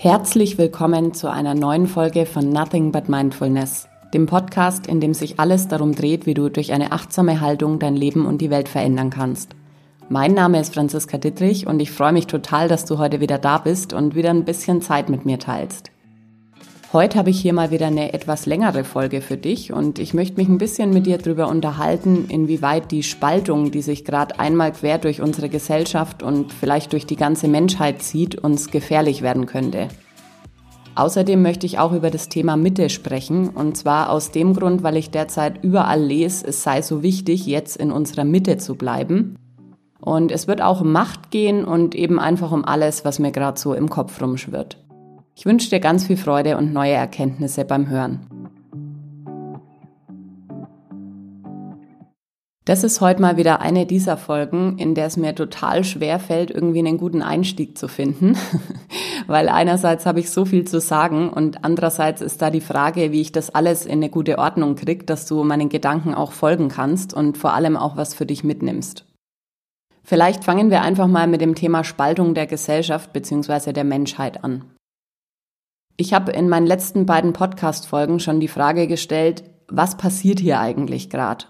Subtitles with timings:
[0.00, 5.40] Herzlich willkommen zu einer neuen Folge von Nothing But Mindfulness, dem Podcast, in dem sich
[5.40, 9.10] alles darum dreht, wie du durch eine achtsame Haltung dein Leben und die Welt verändern
[9.10, 9.56] kannst.
[10.08, 13.58] Mein Name ist Franziska Dittrich und ich freue mich total, dass du heute wieder da
[13.58, 15.90] bist und wieder ein bisschen Zeit mit mir teilst.
[16.90, 20.38] Heute habe ich hier mal wieder eine etwas längere Folge für dich und ich möchte
[20.38, 24.96] mich ein bisschen mit dir darüber unterhalten, inwieweit die Spaltung, die sich gerade einmal quer
[24.96, 29.88] durch unsere Gesellschaft und vielleicht durch die ganze Menschheit zieht, uns gefährlich werden könnte.
[30.94, 34.96] Außerdem möchte ich auch über das Thema Mitte sprechen und zwar aus dem Grund, weil
[34.96, 39.36] ich derzeit überall lese, es sei so wichtig, jetzt in unserer Mitte zu bleiben.
[40.00, 43.60] Und es wird auch um Macht gehen und eben einfach um alles, was mir gerade
[43.60, 44.78] so im Kopf rumschwirrt.
[45.38, 48.26] Ich wünsche dir ganz viel Freude und neue Erkenntnisse beim Hören.
[52.64, 56.50] Das ist heute mal wieder eine dieser Folgen, in der es mir total schwer fällt,
[56.50, 58.36] irgendwie einen guten Einstieg zu finden.
[59.28, 63.20] Weil einerseits habe ich so viel zu sagen und andererseits ist da die Frage, wie
[63.20, 67.14] ich das alles in eine gute Ordnung kriege, dass du meinen Gedanken auch folgen kannst
[67.14, 69.04] und vor allem auch was für dich mitnimmst.
[70.02, 73.72] Vielleicht fangen wir einfach mal mit dem Thema Spaltung der Gesellschaft bzw.
[73.72, 74.64] der Menschheit an.
[76.00, 81.10] Ich habe in meinen letzten beiden Podcast-Folgen schon die Frage gestellt, was passiert hier eigentlich
[81.10, 81.46] gerade?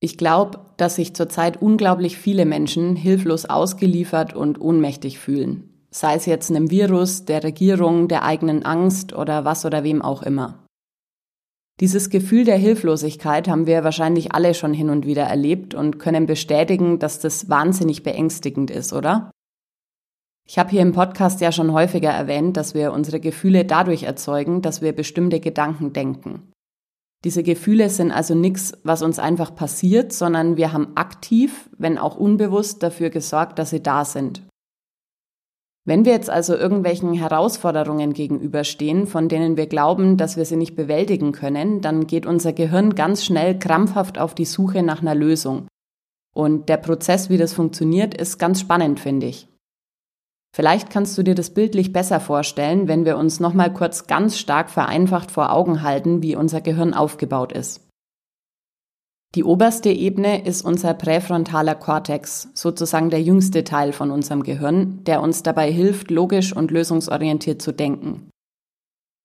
[0.00, 5.86] Ich glaube, dass sich zurzeit unglaublich viele Menschen hilflos ausgeliefert und ohnmächtig fühlen.
[5.92, 10.24] Sei es jetzt einem Virus, der Regierung, der eigenen Angst oder was oder wem auch
[10.24, 10.66] immer.
[11.80, 16.26] Dieses Gefühl der Hilflosigkeit haben wir wahrscheinlich alle schon hin und wieder erlebt und können
[16.26, 19.30] bestätigen, dass das wahnsinnig beängstigend ist, oder?
[20.46, 24.60] Ich habe hier im Podcast ja schon häufiger erwähnt, dass wir unsere Gefühle dadurch erzeugen,
[24.60, 26.52] dass wir bestimmte Gedanken denken.
[27.24, 32.16] Diese Gefühle sind also nichts, was uns einfach passiert, sondern wir haben aktiv, wenn auch
[32.16, 34.42] unbewusst, dafür gesorgt, dass sie da sind.
[35.86, 40.76] Wenn wir jetzt also irgendwelchen Herausforderungen gegenüberstehen, von denen wir glauben, dass wir sie nicht
[40.76, 45.68] bewältigen können, dann geht unser Gehirn ganz schnell krampfhaft auf die Suche nach einer Lösung.
[46.34, 49.48] Und der Prozess, wie das funktioniert, ist ganz spannend, finde ich.
[50.54, 54.70] Vielleicht kannst du dir das bildlich besser vorstellen, wenn wir uns nochmal kurz ganz stark
[54.70, 57.88] vereinfacht vor Augen halten, wie unser Gehirn aufgebaut ist.
[59.34, 65.22] Die oberste Ebene ist unser präfrontaler Kortex, sozusagen der jüngste Teil von unserem Gehirn, der
[65.22, 68.30] uns dabei hilft, logisch und lösungsorientiert zu denken.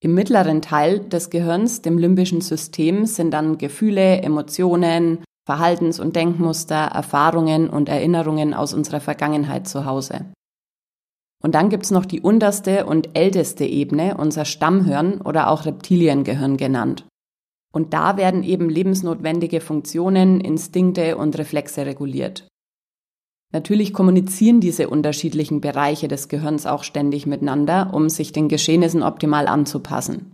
[0.02, 6.86] Im mittleren Teil des Gehirns, dem limbischen System, sind dann Gefühle, Emotionen, Verhaltens- und Denkmuster,
[6.86, 10.26] Erfahrungen und Erinnerungen aus unserer Vergangenheit zu Hause.
[11.44, 17.06] Und dann gibt's noch die unterste und älteste Ebene, unser Stammhirn oder auch Reptiliengehirn genannt.
[17.72, 22.48] Und da werden eben lebensnotwendige Funktionen, Instinkte und Reflexe reguliert.
[23.52, 29.48] Natürlich kommunizieren diese unterschiedlichen Bereiche des Gehirns auch ständig miteinander, um sich den Geschehnissen optimal
[29.48, 30.34] anzupassen.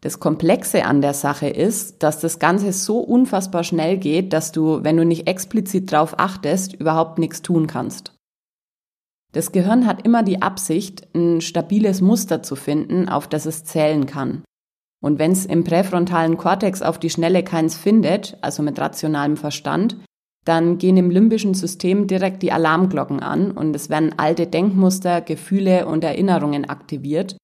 [0.00, 4.84] Das Komplexe an der Sache ist, dass das Ganze so unfassbar schnell geht, dass du,
[4.84, 8.12] wenn du nicht explizit darauf achtest, überhaupt nichts tun kannst.
[9.32, 14.06] Das Gehirn hat immer die Absicht, ein stabiles Muster zu finden, auf das es zählen
[14.06, 14.42] kann.
[15.00, 19.96] Und wenn es im präfrontalen Kortex auf die Schnelle keins findet, also mit rationalem Verstand,
[20.44, 25.86] dann gehen im limbischen System direkt die Alarmglocken an und es werden alte Denkmuster, Gefühle
[25.86, 27.36] und Erinnerungen aktiviert.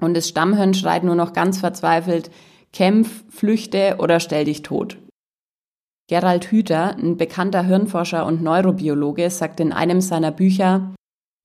[0.00, 2.30] Und das Stammhirn schreit nur noch ganz verzweifelt,
[2.72, 4.96] kämpf, flüchte oder stell dich tot.
[6.08, 10.94] Gerald Hüther, ein bekannter Hirnforscher und Neurobiologe, sagt in einem seiner Bücher,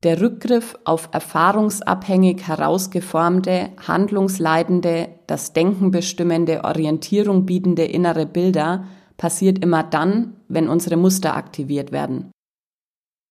[0.05, 8.85] der Rückgriff auf erfahrungsabhängig herausgeformte, handlungsleitende, das Denken bestimmende, Orientierung bietende innere Bilder
[9.17, 12.31] passiert immer dann, wenn unsere Muster aktiviert werden.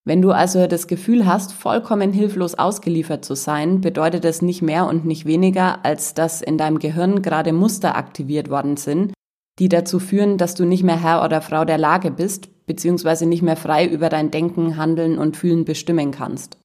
[0.06, 4.86] Wenn du also das Gefühl hast, vollkommen hilflos ausgeliefert zu sein, bedeutet es nicht mehr
[4.86, 9.14] und nicht weniger, als dass in deinem Gehirn gerade Muster aktiviert worden sind,
[9.60, 13.42] die dazu führen, dass du nicht mehr Herr oder Frau der Lage bist, beziehungsweise nicht
[13.42, 16.58] mehr frei über dein Denken, Handeln und Fühlen bestimmen kannst.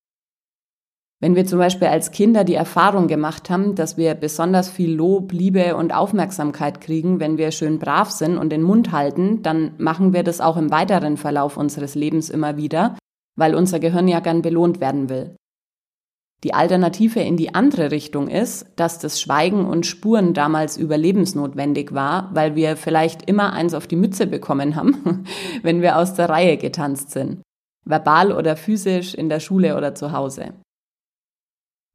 [1.21, 5.33] Wenn wir zum Beispiel als Kinder die Erfahrung gemacht haben, dass wir besonders viel Lob,
[5.33, 10.13] Liebe und Aufmerksamkeit kriegen, wenn wir schön brav sind und den Mund halten, dann machen
[10.13, 12.97] wir das auch im weiteren Verlauf unseres Lebens immer wieder,
[13.35, 15.35] weil unser Gehirn ja gern belohnt werden will.
[16.45, 22.29] Die Alternative in die andere Richtung ist, dass das Schweigen und Spuren damals überlebensnotwendig war,
[22.33, 25.25] weil wir vielleicht immer eins auf die Mütze bekommen haben,
[25.63, 27.41] wenn wir aus der Reihe getanzt sind.
[27.85, 30.53] Verbal oder physisch, in der Schule oder zu Hause.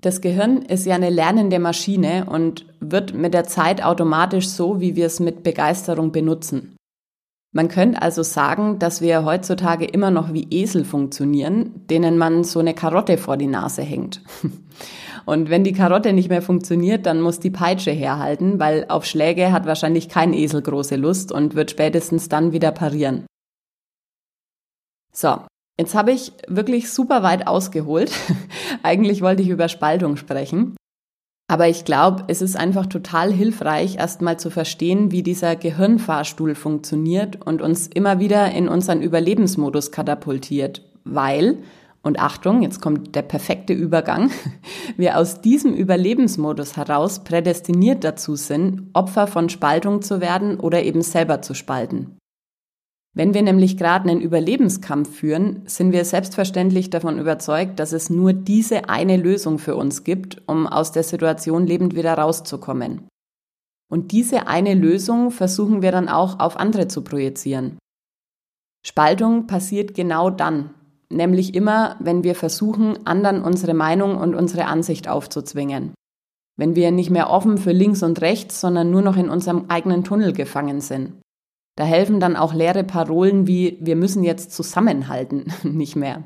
[0.05, 4.97] Das Gehirn ist ja eine lernende Maschine und wird mit der Zeit automatisch so, wie
[4.97, 6.77] wir es mit Begeisterung benutzen.
[7.53, 12.61] Man könnte also sagen, dass wir heutzutage immer noch wie Esel funktionieren, denen man so
[12.61, 14.21] eine Karotte vor die Nase hängt.
[15.25, 19.53] Und wenn die Karotte nicht mehr funktioniert, dann muss die Peitsche herhalten, weil auf Schläge
[19.53, 23.25] hat wahrscheinlich kein Esel große Lust und wird spätestens dann wieder parieren.
[25.15, 25.39] So,
[25.79, 28.13] jetzt habe ich wirklich super weit ausgeholt.
[28.83, 30.77] Eigentlich wollte ich über Spaltung sprechen.
[31.47, 37.45] Aber ich glaube, es ist einfach total hilfreich, erstmal zu verstehen, wie dieser Gehirnfahrstuhl funktioniert
[37.45, 41.59] und uns immer wieder in unseren Überlebensmodus katapultiert, weil,
[42.03, 44.31] und Achtung, jetzt kommt der perfekte Übergang,
[44.97, 51.03] wir aus diesem Überlebensmodus heraus prädestiniert dazu sind, Opfer von Spaltung zu werden oder eben
[51.03, 52.17] selber zu spalten.
[53.17, 58.33] Wenn wir nämlich gerade einen Überlebenskampf führen, sind wir selbstverständlich davon überzeugt, dass es nur
[58.33, 63.07] diese eine Lösung für uns gibt, um aus der Situation lebend wieder rauszukommen.
[63.89, 67.79] Und diese eine Lösung versuchen wir dann auch auf andere zu projizieren.
[68.85, 70.71] Spaltung passiert genau dann,
[71.09, 75.95] nämlich immer, wenn wir versuchen, anderen unsere Meinung und unsere Ansicht aufzuzwingen.
[76.57, 80.03] Wenn wir nicht mehr offen für links und rechts, sondern nur noch in unserem eigenen
[80.03, 81.13] Tunnel gefangen sind.
[81.77, 86.25] Da helfen dann auch leere Parolen wie wir müssen jetzt zusammenhalten nicht mehr.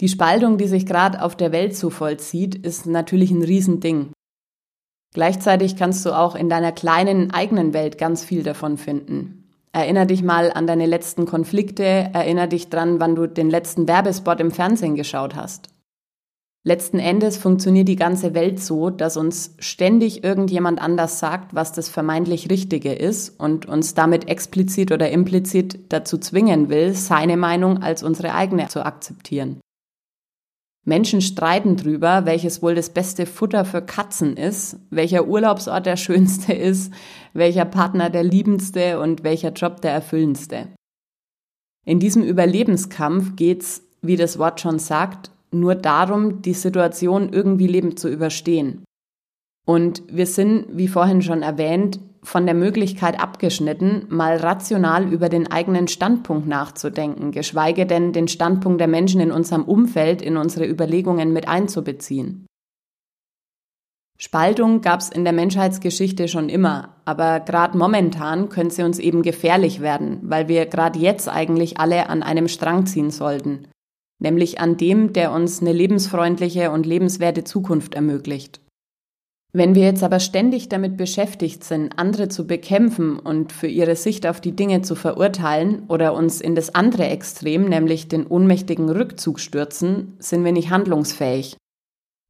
[0.00, 4.12] Die Spaltung, die sich gerade auf der Welt so vollzieht, ist natürlich ein Riesending.
[5.12, 9.48] Gleichzeitig kannst du auch in deiner kleinen eigenen Welt ganz viel davon finden.
[9.72, 14.40] Erinner dich mal an deine letzten Konflikte, erinner dich dran, wann du den letzten Werbespot
[14.40, 15.69] im Fernsehen geschaut hast.
[16.62, 21.88] Letzten Endes funktioniert die ganze Welt so, dass uns ständig irgendjemand anders sagt, was das
[21.88, 28.02] vermeintlich Richtige ist und uns damit explizit oder implizit dazu zwingen will, seine Meinung als
[28.02, 29.58] unsere eigene zu akzeptieren.
[30.84, 36.52] Menschen streiten drüber, welches wohl das beste Futter für Katzen ist, welcher Urlaubsort der schönste
[36.52, 36.92] ist,
[37.32, 40.68] welcher Partner der liebendste und welcher Job der erfüllendste.
[41.86, 47.98] In diesem Überlebenskampf geht's, wie das Wort schon sagt, nur darum, die Situation irgendwie lebend
[47.98, 48.84] zu überstehen.
[49.66, 55.50] Und wir sind, wie vorhin schon erwähnt, von der Möglichkeit abgeschnitten, mal rational über den
[55.50, 61.32] eigenen Standpunkt nachzudenken, geschweige denn den Standpunkt der Menschen in unserem Umfeld in unsere Überlegungen
[61.32, 62.46] mit einzubeziehen.
[64.18, 69.22] Spaltung gab es in der Menschheitsgeschichte schon immer, aber gerade momentan könnte sie uns eben
[69.22, 73.66] gefährlich werden, weil wir gerade jetzt eigentlich alle an einem Strang ziehen sollten
[74.20, 78.60] nämlich an dem, der uns eine lebensfreundliche und lebenswerte Zukunft ermöglicht.
[79.52, 84.24] Wenn wir jetzt aber ständig damit beschäftigt sind, andere zu bekämpfen und für ihre Sicht
[84.24, 89.40] auf die Dinge zu verurteilen oder uns in das andere Extrem, nämlich den ohnmächtigen Rückzug
[89.40, 91.56] stürzen, sind wir nicht handlungsfähig.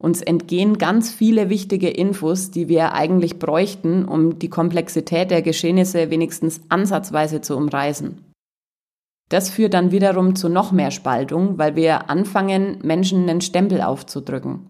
[0.01, 6.09] Uns entgehen ganz viele wichtige Infos, die wir eigentlich bräuchten, um die Komplexität der Geschehnisse
[6.09, 8.30] wenigstens ansatzweise zu umreißen.
[9.31, 14.67] Das führt dann wiederum zu noch mehr Spaltung, weil wir anfangen, Menschen einen Stempel aufzudrücken.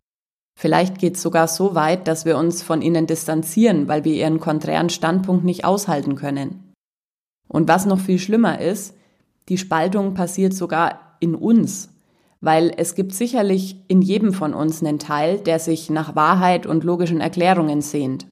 [0.56, 4.40] Vielleicht geht es sogar so weit, dass wir uns von ihnen distanzieren, weil wir ihren
[4.40, 6.74] konträren Standpunkt nicht aushalten können.
[7.48, 8.96] Und was noch viel schlimmer ist,
[9.50, 11.90] die Spaltung passiert sogar in uns,
[12.40, 16.84] weil es gibt sicherlich in jedem von uns einen Teil, der sich nach Wahrheit und
[16.84, 18.28] logischen Erklärungen sehnt.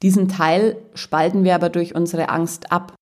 [0.00, 2.94] Diesen Teil spalten wir aber durch unsere Angst ab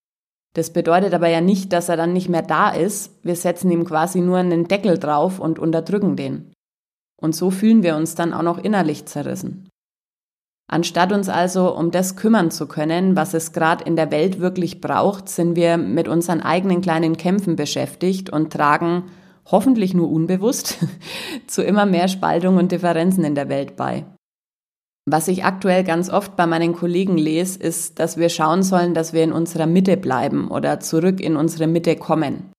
[0.56, 3.13] das bedeutet aber ja nicht, dass er dann nicht mehr da ist.
[3.22, 6.51] Wir setzen ihm quasi nur einen Deckel drauf und unterdrücken den.
[7.20, 9.69] Und so fühlen wir uns dann auch noch innerlich zerrissen.
[10.67, 14.81] Anstatt uns also um das kümmern zu können, was es gerade in der Welt wirklich
[14.81, 19.10] braucht, sind wir mit unseren eigenen kleinen Kämpfen beschäftigt und tragen,
[19.44, 20.79] hoffentlich nur unbewusst,
[21.46, 24.06] zu immer mehr Spaltung und Differenzen in der Welt bei.
[25.08, 29.13] Was ich aktuell ganz oft bei meinen Kollegen lese, ist, dass wir schauen sollen, dass
[29.13, 32.51] wir in unserer Mitte bleiben oder zurück in unsere Mitte kommen.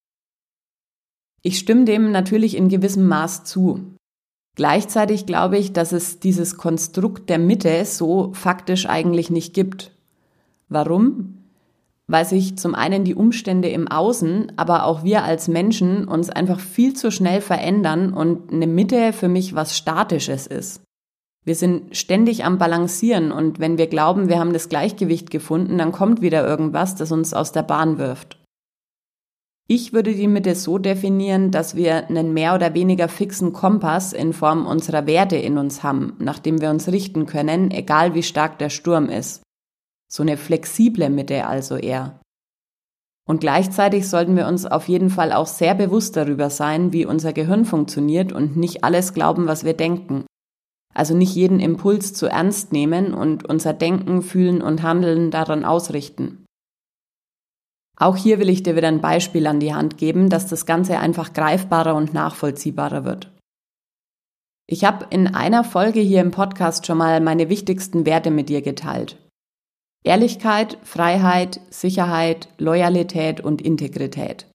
[1.41, 3.81] Ich stimme dem natürlich in gewissem Maß zu.
[4.55, 9.91] Gleichzeitig glaube ich, dass es dieses Konstrukt der Mitte so faktisch eigentlich nicht gibt.
[10.69, 11.43] Warum?
[12.07, 16.61] Weil sich zum einen die Umstände im Außen, aber auch wir als Menschen uns einfach
[16.61, 20.86] viel zu schnell verändern und eine Mitte für mich was Statisches ist.
[21.47, 25.93] Wir sind ständig am Balancieren und wenn wir glauben, wir haben das Gleichgewicht gefunden, dann
[25.93, 28.37] kommt wieder irgendwas, das uns aus der Bahn wirft.
[29.65, 34.33] Ich würde die Mitte so definieren, dass wir einen mehr oder weniger fixen Kompass in
[34.33, 38.59] Form unserer Werte in uns haben, nach dem wir uns richten können, egal wie stark
[38.59, 39.41] der Sturm ist.
[40.11, 42.19] So eine flexible Mitte also eher.
[43.25, 47.31] Und gleichzeitig sollten wir uns auf jeden Fall auch sehr bewusst darüber sein, wie unser
[47.31, 50.25] Gehirn funktioniert und nicht alles glauben, was wir denken.
[50.93, 56.45] Also nicht jeden Impuls zu ernst nehmen und unser Denken, Fühlen und Handeln daran ausrichten.
[57.99, 60.99] Auch hier will ich dir wieder ein Beispiel an die Hand geben, dass das Ganze
[60.99, 63.31] einfach greifbarer und nachvollziehbarer wird.
[64.69, 68.61] Ich habe in einer Folge hier im Podcast schon mal meine wichtigsten Werte mit dir
[68.61, 69.17] geteilt.
[70.03, 74.45] Ehrlichkeit, Freiheit, Sicherheit, Loyalität und Integrität.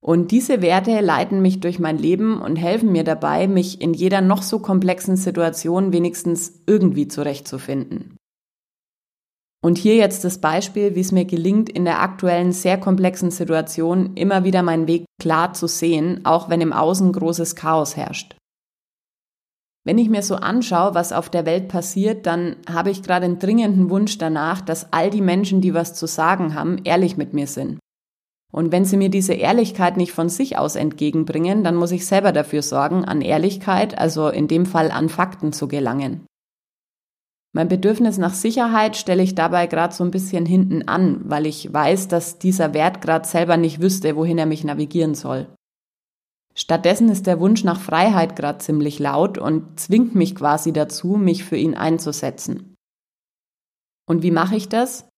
[0.00, 4.20] Und diese Werte leiten mich durch mein Leben und helfen mir dabei, mich in jeder
[4.20, 8.16] noch so komplexen Situation wenigstens irgendwie zurechtzufinden.
[9.60, 14.14] Und hier jetzt das Beispiel, wie es mir gelingt, in der aktuellen sehr komplexen Situation
[14.14, 18.36] immer wieder meinen Weg klar zu sehen, auch wenn im Außen großes Chaos herrscht.
[19.84, 23.38] Wenn ich mir so anschaue, was auf der Welt passiert, dann habe ich gerade einen
[23.38, 27.46] dringenden Wunsch danach, dass all die Menschen, die was zu sagen haben, ehrlich mit mir
[27.48, 27.78] sind.
[28.52, 32.32] Und wenn sie mir diese Ehrlichkeit nicht von sich aus entgegenbringen, dann muss ich selber
[32.32, 36.26] dafür sorgen, an Ehrlichkeit, also in dem Fall an Fakten zu gelangen.
[37.54, 41.72] Mein Bedürfnis nach Sicherheit stelle ich dabei gerade so ein bisschen hinten an, weil ich
[41.72, 45.46] weiß, dass dieser Wert gerade selber nicht wüsste, wohin er mich navigieren soll.
[46.54, 51.44] Stattdessen ist der Wunsch nach Freiheit gerade ziemlich laut und zwingt mich quasi dazu, mich
[51.44, 52.74] für ihn einzusetzen.
[54.08, 55.08] Und wie mache ich das?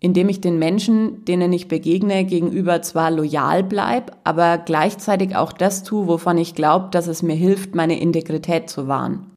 [0.00, 5.82] Indem ich den Menschen, denen ich begegne, gegenüber zwar loyal bleibe, aber gleichzeitig auch das
[5.82, 9.34] tue, wovon ich glaube, dass es mir hilft, meine Integrität zu wahren.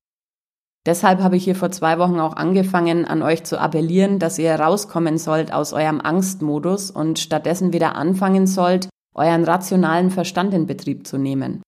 [0.86, 4.54] Deshalb habe ich hier vor zwei Wochen auch angefangen, an euch zu appellieren, dass ihr
[4.54, 11.06] rauskommen sollt aus eurem Angstmodus und stattdessen wieder anfangen sollt, euren rationalen Verstand in Betrieb
[11.06, 11.62] zu nehmen.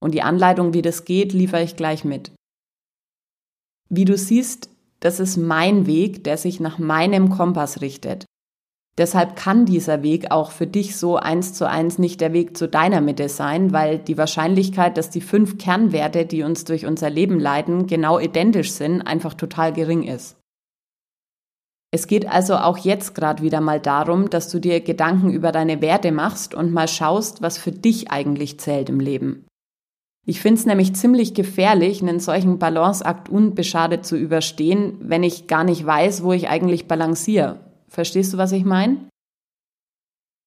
[0.00, 2.32] Und die Anleitung, wie das geht, liefere ich gleich mit.
[3.90, 8.24] Wie du siehst, das ist mein Weg, der sich nach meinem Kompass richtet.
[8.98, 12.68] Deshalb kann dieser Weg auch für dich so eins zu eins nicht der Weg zu
[12.68, 17.38] deiner Mitte sein, weil die Wahrscheinlichkeit, dass die fünf Kernwerte, die uns durch unser Leben
[17.38, 20.36] leiten, genau identisch sind, einfach total gering ist.
[21.90, 25.80] Es geht also auch jetzt gerade wieder mal darum, dass du dir Gedanken über deine
[25.80, 29.47] Werte machst und mal schaust, was für dich eigentlich zählt im Leben.
[30.28, 35.64] Ich finde es nämlich ziemlich gefährlich, einen solchen Balanceakt unbeschadet zu überstehen, wenn ich gar
[35.64, 39.08] nicht weiß, wo ich eigentlich balanciere Verstehst du, was ich meine?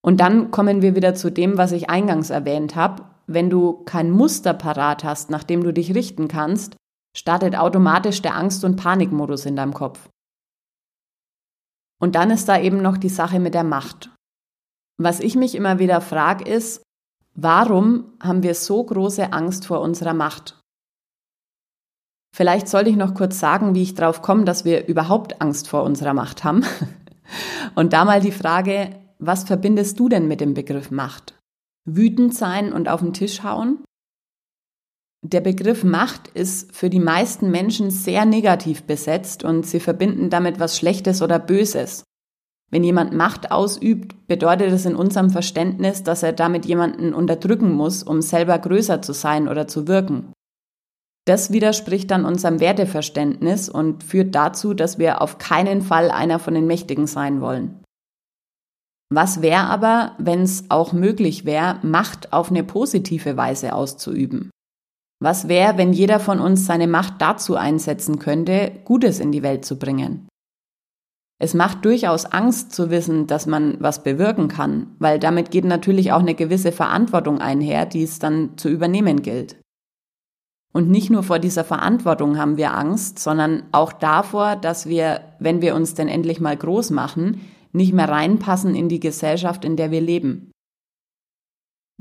[0.03, 3.05] Und dann kommen wir wieder zu dem, was ich eingangs erwähnt habe.
[3.25, 6.75] Wenn du kein Muster parat hast, nach dem du dich richten kannst,
[7.17, 10.09] startet automatisch der Angst- und Panikmodus in deinem Kopf.
[11.99, 14.11] Und dann ist da eben noch die Sache mit der Macht.
[14.99, 16.83] Was ich mich immer wieder frage ist,
[17.33, 20.59] warum haben wir so große Angst vor unserer Macht?
[22.33, 25.83] Vielleicht sollte ich noch kurz sagen, wie ich drauf komme, dass wir überhaupt Angst vor
[25.83, 26.63] unserer Macht haben.
[27.75, 31.37] Und da mal die Frage, was verbindest du denn mit dem Begriff Macht?
[31.85, 33.83] Wütend sein und auf den Tisch hauen?
[35.23, 40.59] Der Begriff Macht ist für die meisten Menschen sehr negativ besetzt und sie verbinden damit
[40.59, 42.03] was Schlechtes oder Böses.
[42.71, 48.01] Wenn jemand Macht ausübt, bedeutet es in unserem Verständnis, dass er damit jemanden unterdrücken muss,
[48.01, 50.31] um selber größer zu sein oder zu wirken.
[51.25, 56.55] Das widerspricht dann unserem Werteverständnis und führt dazu, dass wir auf keinen Fall einer von
[56.55, 57.83] den Mächtigen sein wollen.
[59.13, 64.49] Was wäre aber, wenn es auch möglich wäre, Macht auf eine positive Weise auszuüben?
[65.21, 69.65] Was wäre, wenn jeder von uns seine Macht dazu einsetzen könnte, Gutes in die Welt
[69.65, 70.27] zu bringen?
[71.43, 76.11] Es macht durchaus Angst zu wissen, dass man was bewirken kann, weil damit geht natürlich
[76.11, 79.55] auch eine gewisse Verantwortung einher, die es dann zu übernehmen gilt.
[80.71, 85.63] Und nicht nur vor dieser Verantwortung haben wir Angst, sondern auch davor, dass wir, wenn
[85.63, 89.89] wir uns denn endlich mal groß machen, nicht mehr reinpassen in die Gesellschaft, in der
[89.89, 90.50] wir leben.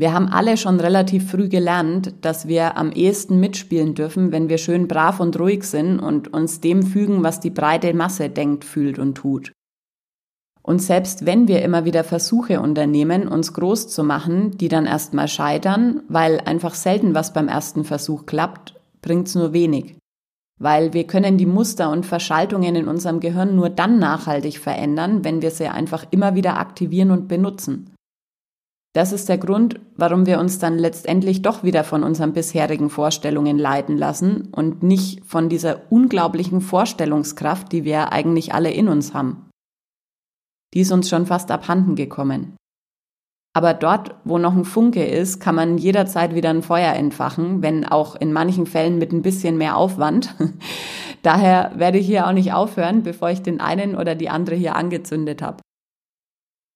[0.01, 4.57] Wir haben alle schon relativ früh gelernt, dass wir am ehesten mitspielen dürfen, wenn wir
[4.57, 8.99] schön brav und ruhig sind und uns dem fügen, was die breite Masse denkt, fühlt
[8.99, 9.53] und tut.
[10.63, 15.29] Und selbst wenn wir immer wieder Versuche unternehmen, uns groß zu machen, die dann erstmal
[15.29, 19.99] scheitern, weil einfach selten was beim ersten Versuch klappt, bringt's nur wenig.
[20.59, 25.43] Weil wir können die Muster und Verschaltungen in unserem Gehirn nur dann nachhaltig verändern, wenn
[25.43, 27.91] wir sie einfach immer wieder aktivieren und benutzen.
[28.93, 33.57] Das ist der Grund, warum wir uns dann letztendlich doch wieder von unseren bisherigen Vorstellungen
[33.57, 39.49] leiten lassen und nicht von dieser unglaublichen Vorstellungskraft, die wir eigentlich alle in uns haben.
[40.75, 42.57] Die ist uns schon fast abhanden gekommen.
[43.53, 47.85] Aber dort, wo noch ein Funke ist, kann man jederzeit wieder ein Feuer entfachen, wenn
[47.85, 50.35] auch in manchen Fällen mit ein bisschen mehr Aufwand.
[51.23, 54.77] Daher werde ich hier auch nicht aufhören, bevor ich den einen oder die andere hier
[54.77, 55.59] angezündet habe.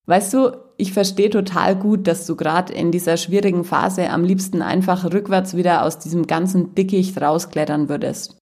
[0.07, 4.61] Weißt du, ich verstehe total gut, dass du gerade in dieser schwierigen Phase am liebsten
[4.61, 8.39] einfach rückwärts wieder aus diesem ganzen Dickicht rausklettern würdest.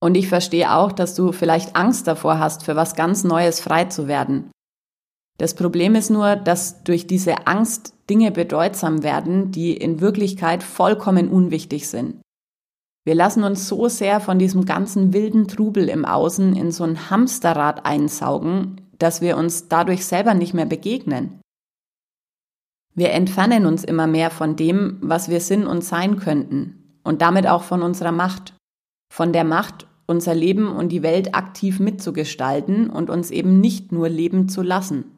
[0.00, 3.86] Und ich verstehe auch, dass du vielleicht Angst davor hast, für was ganz Neues frei
[3.86, 4.50] zu werden.
[5.38, 11.28] Das Problem ist nur, dass durch diese Angst Dinge bedeutsam werden, die in Wirklichkeit vollkommen
[11.28, 12.22] unwichtig sind.
[13.04, 17.10] Wir lassen uns so sehr von diesem ganzen wilden Trubel im Außen in so ein
[17.10, 21.40] Hamsterrad einsaugen, dass wir uns dadurch selber nicht mehr begegnen.
[22.94, 27.46] Wir entfernen uns immer mehr von dem, was wir sind und sein könnten und damit
[27.46, 28.54] auch von unserer Macht,
[29.12, 34.08] von der Macht, unser Leben und die Welt aktiv mitzugestalten und uns eben nicht nur
[34.08, 35.16] leben zu lassen.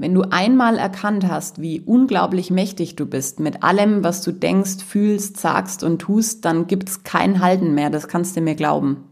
[0.00, 4.84] Wenn du einmal erkannt hast, wie unglaublich mächtig du bist mit allem, was du denkst,
[4.84, 9.07] fühlst, sagst und tust, dann gibt's kein Halten mehr, das kannst du mir glauben.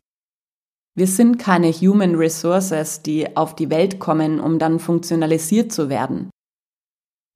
[0.98, 6.30] Wir sind keine Human Resources, die auf die Welt kommen, um dann funktionalisiert zu werden.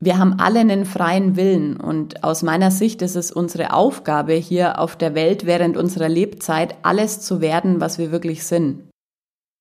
[0.02, 4.78] Wir haben alle einen freien Willen und aus meiner Sicht ist es unsere Aufgabe, hier
[4.78, 8.88] auf der Welt während unserer Lebzeit alles zu werden, was wir wirklich sind.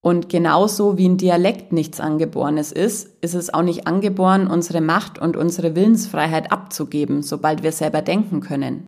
[0.02, 5.18] Und genauso wie ein Dialekt nichts Angeborenes ist, ist es auch nicht angeboren, unsere Macht
[5.18, 8.86] und unsere Willensfreiheit abzugeben, sobald wir selber denken können.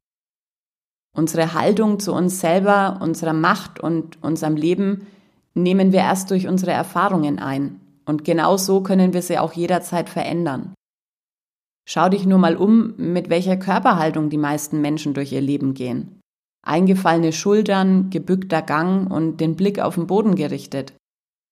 [1.14, 5.06] Unsere Haltung zu uns selber, unserer Macht und unserem Leben
[5.54, 7.80] nehmen wir erst durch unsere Erfahrungen ein.
[8.06, 10.74] Und genauso können wir sie auch jederzeit verändern.
[11.86, 16.20] Schau dich nur mal um, mit welcher Körperhaltung die meisten Menschen durch ihr Leben gehen.
[16.64, 20.94] Eingefallene Schultern, gebückter Gang und den Blick auf den Boden gerichtet.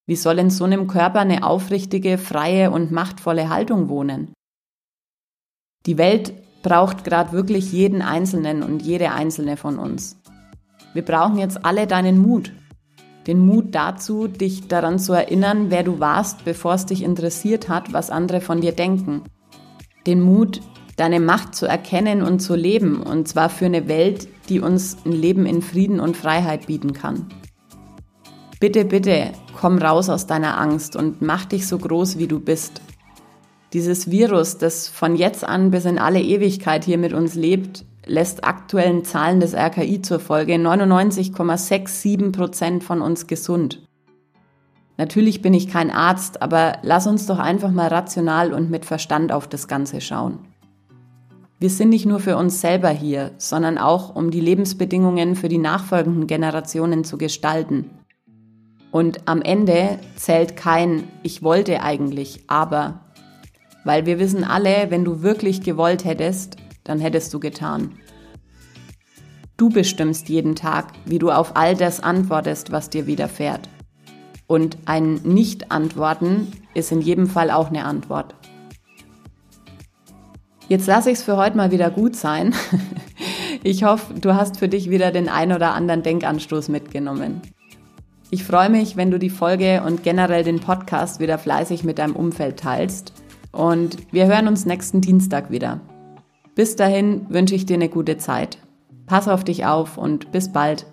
[0.06, 4.32] Wie soll in so einem Körper eine aufrichtige, freie und machtvolle Haltung wohnen?
[5.86, 10.20] Die Welt braucht gerade wirklich jeden Einzelnen und jede Einzelne von uns.
[10.92, 12.52] Wir brauchen jetzt alle deinen Mut.
[13.26, 17.92] Den Mut dazu, dich daran zu erinnern, wer du warst, bevor es dich interessiert hat,
[17.92, 19.22] was andere von dir denken
[20.06, 20.60] den Mut,
[20.96, 25.12] deine Macht zu erkennen und zu leben, und zwar für eine Welt, die uns ein
[25.12, 27.26] Leben in Frieden und Freiheit bieten kann.
[28.58, 32.82] Bitte, bitte, komm raus aus deiner Angst und mach dich so groß, wie du bist.
[33.72, 38.42] Dieses Virus, das von jetzt an bis in alle Ewigkeit hier mit uns lebt, lässt
[38.42, 43.80] aktuellen Zahlen des RKI zur Folge 99,67 Prozent von uns gesund.
[44.96, 49.32] Natürlich bin ich kein Arzt, aber lass uns doch einfach mal rational und mit Verstand
[49.32, 50.40] auf das Ganze schauen.
[51.60, 55.58] Wir sind nicht nur für uns selber hier, sondern auch, um die Lebensbedingungen für die
[55.58, 57.90] nachfolgenden Generationen zu gestalten.
[58.90, 63.00] Und am Ende zählt kein Ich wollte eigentlich, aber,
[63.84, 67.92] weil wir wissen alle, wenn du wirklich gewollt hättest, dann hättest du getan.
[69.56, 73.68] Du bestimmst jeden Tag, wie du auf all das antwortest, was dir widerfährt.
[74.46, 78.34] Und ein Nicht-Antworten ist in jedem Fall auch eine Antwort.
[80.68, 82.54] Jetzt lasse ich es für heute mal wieder gut sein.
[83.62, 87.42] Ich hoffe, du hast für dich wieder den ein oder anderen Denkanstoß mitgenommen.
[88.30, 92.16] Ich freue mich, wenn du die Folge und generell den Podcast wieder fleißig mit deinem
[92.16, 93.12] Umfeld teilst.
[93.52, 95.80] Und wir hören uns nächsten Dienstag wieder.
[96.54, 98.58] Bis dahin wünsche ich dir eine gute Zeit.
[99.06, 100.86] Pass auf dich auf und bis bald.